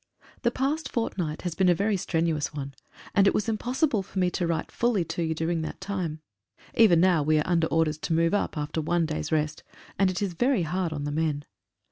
[0.43, 2.73] HE past fortnight has been a very strenuous one,
[3.13, 6.21] and it was impossible for me to write fully to you during that time.
[6.73, 9.61] Even now we are under orders to move up after one day's rest,
[9.99, 11.45] and it is very hard on the men.